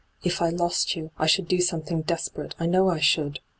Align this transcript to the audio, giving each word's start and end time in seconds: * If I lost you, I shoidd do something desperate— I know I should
* 0.15 0.23
If 0.23 0.41
I 0.41 0.49
lost 0.49 0.95
you, 0.95 1.11
I 1.19 1.27
shoidd 1.27 1.47
do 1.47 1.61
something 1.61 2.01
desperate— 2.01 2.55
I 2.59 2.65
know 2.65 2.89
I 2.89 2.99
should 2.99 3.39